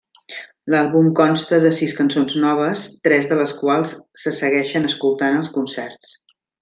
[0.73, 3.93] L'àlbum consta de sis cançons noves, tres de les quals
[4.23, 6.17] se segueixen escoltant als concerts.